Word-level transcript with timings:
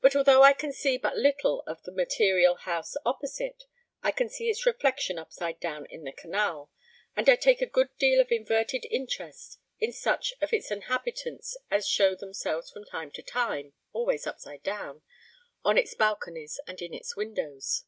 But, 0.00 0.16
although 0.16 0.42
I 0.42 0.52
can 0.52 0.72
see 0.72 0.98
but 0.98 1.16
little 1.16 1.62
of 1.68 1.80
the 1.84 1.92
material 1.92 2.56
house 2.56 2.96
opposite, 3.06 3.62
I 4.02 4.10
can 4.10 4.28
see 4.28 4.50
its 4.50 4.66
reflection 4.66 5.20
upside 5.20 5.60
down 5.60 5.86
in 5.88 6.02
the 6.02 6.10
canal, 6.10 6.72
and 7.14 7.28
I 7.28 7.36
take 7.36 7.62
a 7.62 7.66
good 7.66 7.96
deal 7.96 8.20
of 8.20 8.32
inverted 8.32 8.84
interest 8.90 9.60
in 9.78 9.92
such 9.92 10.34
of 10.40 10.52
its 10.52 10.72
inhabitants 10.72 11.56
as 11.70 11.86
show 11.86 12.16
themselves 12.16 12.72
from 12.72 12.86
time 12.86 13.12
to 13.12 13.22
time 13.22 13.74
(always 13.92 14.26
upside 14.26 14.64
down) 14.64 15.02
on 15.64 15.78
its 15.78 15.94
balconies 15.94 16.58
and 16.66 16.82
at 16.82 16.90
its 16.92 17.14
windows. 17.14 17.84